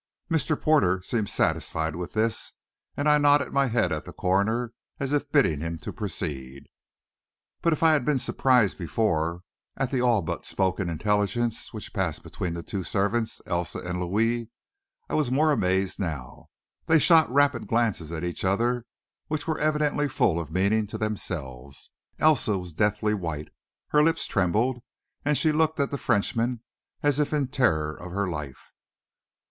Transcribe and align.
Mr. 0.31 0.59
Porter 0.59 0.99
seemed 1.03 1.29
satisfied 1.29 1.95
with 1.95 2.13
this, 2.13 2.53
and 2.97 3.07
I 3.07 3.19
nodded 3.19 3.53
my 3.53 3.67
head 3.67 3.91
at 3.91 4.03
the 4.03 4.11
coroner, 4.11 4.73
as 4.99 5.13
if 5.13 5.31
bidding 5.31 5.59
him 5.61 5.77
to 5.77 5.93
proceed. 5.93 6.63
But 7.61 7.71
if 7.71 7.83
I 7.83 7.93
had 7.93 8.03
been 8.03 8.17
surprised 8.17 8.79
before 8.79 9.43
at 9.77 9.91
the 9.91 10.01
all 10.01 10.23
but 10.23 10.43
spoken 10.43 10.89
intelligence 10.89 11.71
which 11.71 11.93
passed 11.93 12.23
between 12.23 12.55
the 12.55 12.63
two 12.63 12.83
servants, 12.83 13.43
Elsa 13.45 13.77
and 13.77 13.99
Louis, 13.99 14.49
I 15.07 15.13
was 15.13 15.29
more 15.29 15.51
amazed 15.51 15.99
now. 15.99 16.47
They 16.87 16.97
shot 16.97 17.31
rapid 17.31 17.67
glances 17.67 18.11
at 18.11 18.23
each 18.23 18.43
other, 18.43 18.87
which 19.27 19.45
were 19.45 19.59
evidently 19.59 20.07
full 20.07 20.39
of 20.39 20.49
meaning 20.49 20.87
to 20.87 20.97
themselves. 20.97 21.91
Elsa 22.17 22.57
was 22.57 22.73
deathly 22.73 23.13
white, 23.13 23.49
her 23.89 24.01
lips 24.01 24.25
trembled, 24.25 24.81
and 25.23 25.37
she 25.37 25.51
looked 25.51 25.79
at 25.79 25.91
the 25.91 25.97
Frenchman 25.99 26.61
as 27.03 27.19
if 27.19 27.31
in 27.31 27.49
terror 27.49 27.95
of 27.95 28.11
her 28.13 28.27
life. 28.27 28.71